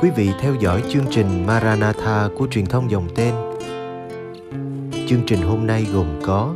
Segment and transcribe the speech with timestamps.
[0.00, 3.34] quý vị theo dõi chương trình Maranatha của truyền thông dòng tên.
[5.06, 6.54] Chương trình hôm nay gồm có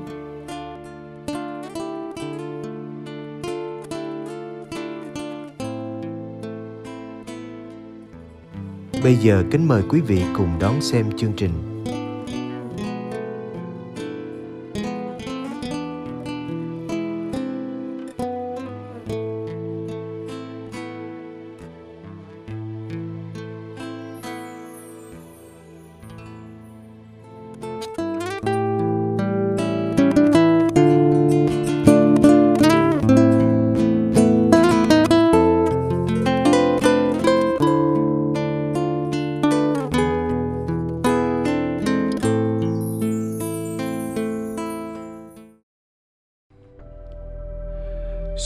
[9.02, 11.71] Bây giờ kính mời quý vị cùng đón xem chương trình.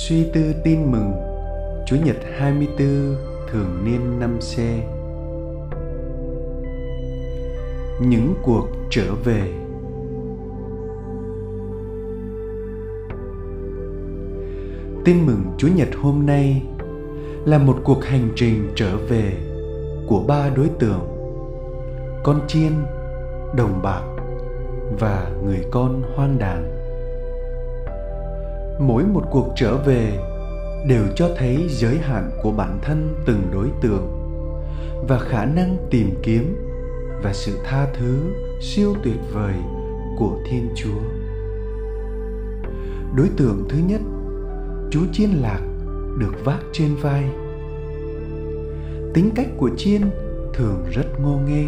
[0.09, 1.13] Suy tư tin mừng.
[1.87, 2.87] Chúa Nhật 24
[3.51, 4.59] thường niên năm C
[8.01, 9.41] Những cuộc trở về.
[15.05, 16.63] Tin mừng Chúa Nhật hôm nay
[17.45, 19.33] là một cuộc hành trình trở về
[20.07, 21.07] của ba đối tượng,
[22.25, 22.73] con chiên,
[23.57, 24.03] đồng bạc
[25.01, 26.76] và người con hoang đàn
[28.81, 30.19] mỗi một cuộc trở về
[30.89, 34.09] đều cho thấy giới hạn của bản thân từng đối tượng
[35.09, 36.57] và khả năng tìm kiếm
[37.23, 38.19] và sự tha thứ
[38.61, 39.55] siêu tuyệt vời
[40.19, 41.01] của thiên chúa.
[43.17, 44.01] Đối tượng thứ nhất
[44.91, 45.61] chú chiên lạc
[46.19, 47.25] được vác trên vai.
[49.15, 50.01] Tính cách của chiên
[50.55, 51.65] thường rất ngô nghê,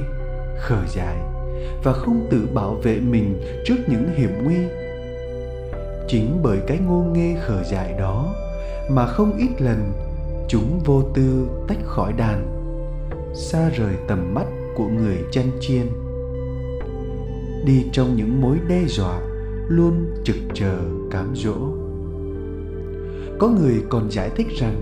[0.61, 1.17] khờ dại
[1.85, 4.88] và không tự bảo vệ mình trước những hiểm nguy
[6.09, 8.35] chính bởi cái ngô nghê khờ dại đó
[8.91, 9.93] mà không ít lần
[10.49, 12.47] chúng vô tư tách khỏi đàn,
[13.35, 14.47] xa rời tầm mắt
[14.77, 15.87] của người chân chiên.
[17.65, 19.21] Đi trong những mối đe dọa
[19.69, 20.79] luôn trực chờ
[21.11, 21.57] cám dỗ.
[23.39, 24.75] Có người còn giải thích rằng,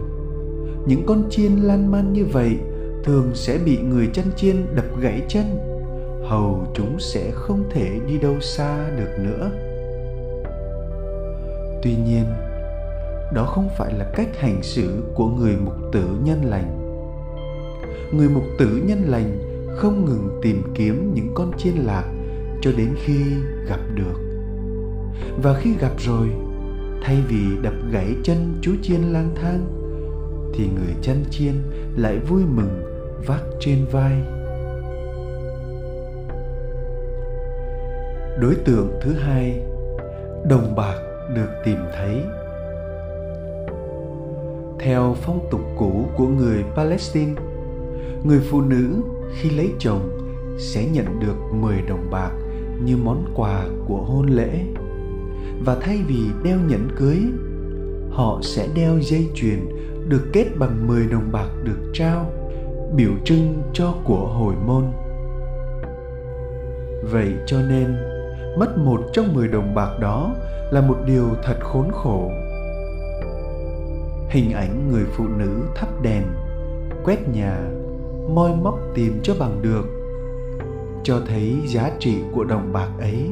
[0.87, 2.57] những con chiên lan man như vậy
[3.05, 5.45] thường sẽ bị người chân chiên đập gãy chân,
[6.29, 9.51] hầu chúng sẽ không thể đi đâu xa được nữa
[11.83, 12.25] tuy nhiên,
[13.33, 16.83] đó không phải là cách hành xử của người mục tử nhân lành.
[18.13, 19.39] Người mục tử nhân lành
[19.77, 22.05] không ngừng tìm kiếm những con chiên lạc
[22.61, 23.19] cho đến khi
[23.69, 24.21] gặp được.
[25.43, 26.29] Và khi gặp rồi,
[27.03, 29.67] thay vì đập gãy chân chú chiên lang thang,
[30.55, 31.55] thì người chăn chiên
[31.97, 32.83] lại vui mừng
[33.27, 34.13] vác trên vai.
[38.41, 39.61] Đối tượng thứ hai,
[40.49, 42.23] đồng bạc được tìm thấy.
[44.79, 47.33] Theo phong tục cũ của người palestine,
[48.25, 48.95] người phụ nữ
[49.35, 50.11] khi lấy chồng
[50.59, 52.31] sẽ nhận được 10 đồng bạc
[52.85, 54.65] như món quà của hôn lễ.
[55.65, 57.19] Và thay vì đeo nhẫn cưới,
[58.11, 59.59] họ sẽ đeo dây chuyền
[60.09, 62.33] được kết bằng 10 đồng bạc được trao,
[62.97, 64.85] biểu trưng cho của hồi môn.
[67.11, 68.16] Vậy cho nên
[68.57, 70.35] mất một trong 10 đồng bạc đó
[70.71, 72.31] là một điều thật khốn khổ.
[74.31, 76.23] Hình ảnh người phụ nữ thắp đèn,
[77.05, 77.59] quét nhà,
[78.35, 79.85] moi móc tìm cho bằng được,
[81.05, 83.31] cho thấy giá trị của đồng bạc ấy.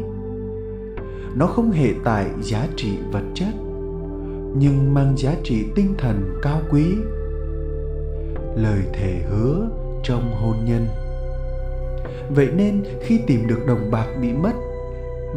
[1.35, 3.55] Nó không hề tại giá trị vật chất,
[4.57, 6.85] nhưng mang giá trị tinh thần cao quý,
[8.57, 9.69] lời thề hứa
[10.03, 10.87] trong hôn nhân.
[12.31, 14.53] Vậy nên khi tìm được đồng bạc bị mất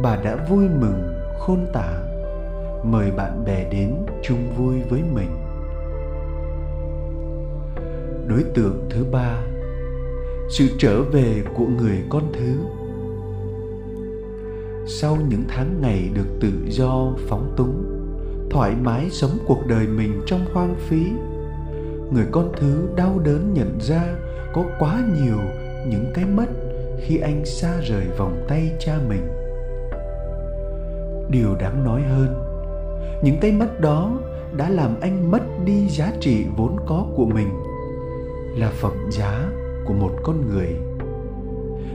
[0.02, 1.98] bà đã vui mừng, khôn tả.
[2.84, 5.30] Mời bạn bè đến chung vui với mình.
[8.26, 9.42] Đối tượng thứ ba,
[10.50, 12.54] sự trở về của người con thứ.
[14.86, 17.84] Sau những tháng ngày được tự do phóng túng,
[18.50, 21.06] thoải mái sống cuộc đời mình trong hoang phí,
[22.12, 24.04] người con thứ đau đớn nhận ra
[24.54, 25.38] có quá nhiều
[25.86, 26.46] những cái mất
[27.00, 29.37] khi anh xa rời vòng tay cha mình
[31.30, 32.44] điều đáng nói hơn.
[33.22, 34.18] Những cái mất đó
[34.56, 37.48] đã làm anh mất đi giá trị vốn có của mình,
[38.56, 39.50] là phẩm giá
[39.84, 40.76] của một con người,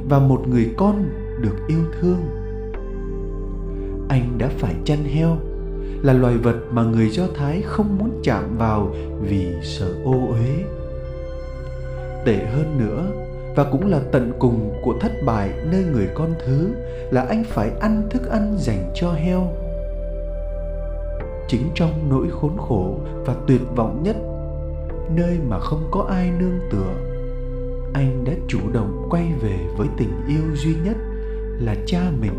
[0.09, 1.09] và một người con
[1.41, 2.21] được yêu thương.
[4.09, 5.37] Anh đã phải chăn heo,
[6.03, 10.63] là loài vật mà người do thái không muốn chạm vào vì sợ ô uế.
[12.25, 13.22] Tệ hơn nữa
[13.55, 16.69] và cũng là tận cùng của thất bại nơi người con thứ,
[17.11, 19.47] là anh phải ăn thức ăn dành cho heo.
[21.47, 24.15] Chính trong nỗi khốn khổ và tuyệt vọng nhất,
[25.15, 26.93] nơi mà không có ai nương tựa,
[27.93, 30.97] anh đã chủ động quay về với tình yêu duy nhất
[31.59, 32.33] là cha mình.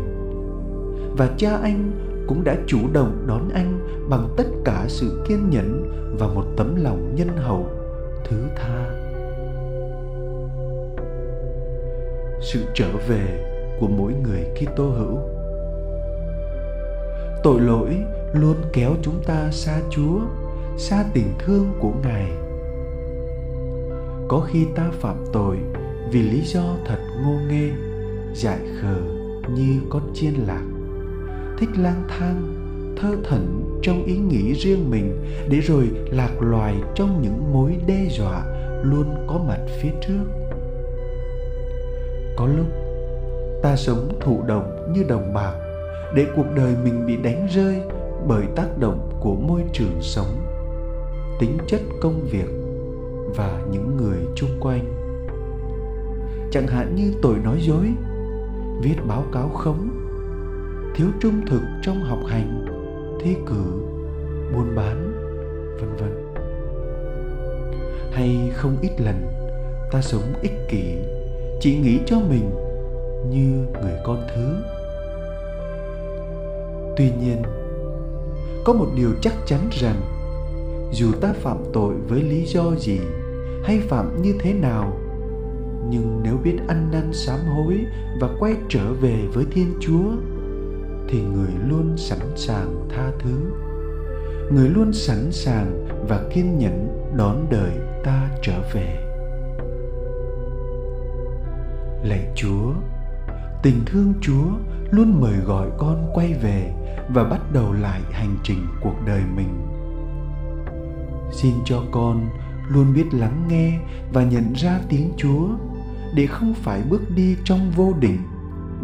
[1.17, 1.91] Và cha anh
[2.27, 3.79] cũng đã chủ động đón anh
[4.09, 7.69] bằng tất cả sự kiên nhẫn và một tấm lòng nhân hậu
[8.29, 9.04] thứ tha.
[12.45, 13.43] Sự trở về
[13.79, 15.19] của mỗi người Kitô hữu.
[17.43, 17.95] Tội lỗi
[18.33, 20.19] luôn kéo chúng ta xa Chúa,
[20.77, 22.31] xa tình thương của Ngài.
[24.27, 25.57] Có khi ta phạm tội
[26.11, 27.71] vì lý do thật ngô nghê,
[28.33, 28.97] dại khờ
[29.55, 30.63] như con chiên lạc,
[31.59, 32.55] thích lang thang,
[33.01, 38.07] thơ thẩn trong ý nghĩ riêng mình để rồi lạc loài trong những mối đe
[38.09, 38.45] dọa
[38.83, 40.44] luôn có mặt phía trước
[42.35, 42.65] có lúc
[43.63, 45.53] ta sống thụ động như đồng bạc
[46.15, 47.81] để cuộc đời mình bị đánh rơi
[48.27, 50.45] bởi tác động của môi trường sống,
[51.39, 52.47] tính chất công việc
[53.35, 54.85] và những người chung quanh.
[56.51, 57.85] Chẳng hạn như tội nói dối,
[58.81, 59.89] viết báo cáo khống,
[60.95, 62.65] thiếu trung thực trong học hành,
[63.21, 63.63] thi cử,
[64.53, 65.11] buôn bán,
[65.79, 66.33] vân vân.
[68.11, 69.25] Hay không ít lần
[69.91, 70.95] ta sống ích kỷ
[71.59, 72.51] chỉ nghĩ cho mình
[73.29, 74.55] như người con thứ.
[76.97, 77.41] Tuy nhiên,
[78.65, 80.01] có một điều chắc chắn rằng,
[80.91, 82.99] dù ta phạm tội với lý do gì
[83.63, 84.97] hay phạm như thế nào,
[85.89, 87.85] nhưng nếu biết ăn năn sám hối
[88.21, 90.11] và quay trở về với thiên chúa,
[91.09, 93.35] thì người luôn sẵn sàng tha thứ.
[94.51, 96.87] Người luôn sẵn sàng và kiên nhẫn
[97.17, 97.71] đón đợi
[98.03, 99.04] ta trở về
[102.05, 102.73] lạy chúa,
[103.63, 104.45] tình thương chúa
[104.91, 106.73] luôn mời gọi con quay về
[107.09, 109.67] và bắt đầu lại hành trình cuộc đời mình.
[111.31, 112.29] Xin cho con
[112.69, 113.79] luôn biết lắng nghe
[114.13, 115.47] và nhận ra tiếng chúa
[116.15, 118.19] để không phải bước đi trong vô định,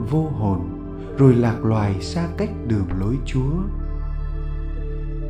[0.09, 0.59] vô hồn,
[1.17, 3.53] rồi lạc loài xa cách đường lối chúa.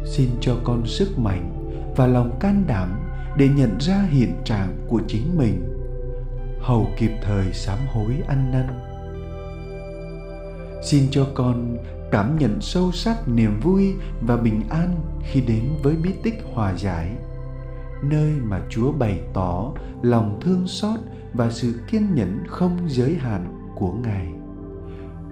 [0.06, 2.90] Xin cho con sức mạnh và lòng can đảm
[3.38, 5.81] để nhận ra hiện trạng của chính mình
[6.62, 8.68] hầu kịp thời sám hối ăn năn.
[10.84, 11.78] Xin cho con
[12.12, 16.74] cảm nhận sâu sắc niềm vui và bình an khi đến với bí tích hòa
[16.74, 17.12] giải,
[18.04, 19.72] nơi mà chúa bày tỏ
[20.02, 21.00] lòng thương xót
[21.34, 24.28] và sự kiên nhẫn không giới hạn của ngài,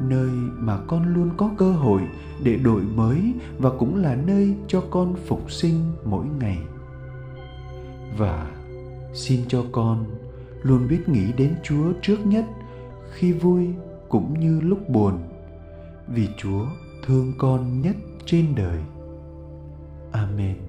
[0.10, 2.02] nơi mà con luôn có cơ hội
[2.44, 6.58] để đổi mới và cũng là nơi cho con phục sinh mỗi ngày.
[8.18, 8.48] Và
[9.14, 10.06] xin cho con
[10.64, 12.46] luôn biết nghĩ đến chúa trước nhất,
[13.12, 13.68] khi vui
[14.10, 15.20] cũng như lúc buồn,
[16.08, 16.66] vì chúa
[17.06, 17.96] thương con nhất
[18.26, 18.80] trên đời.
[20.12, 20.69] Amen.